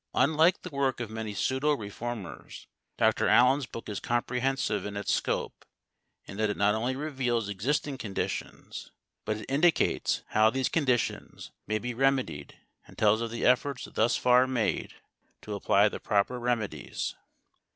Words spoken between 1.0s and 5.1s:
many pseudo reformers, Dr. Allen's book is comprehensive in